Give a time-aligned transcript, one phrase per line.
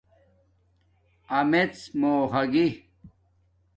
[1.37, 2.67] آمیڎ مُو ھاگی